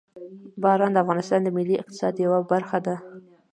باران 0.61 0.91
د 0.93 0.97
افغانستان 1.03 1.39
د 1.43 1.49
ملي 1.57 1.75
اقتصاد 1.79 2.13
یوه 2.25 2.39
برخه 2.51 2.77
ده. 2.85 2.95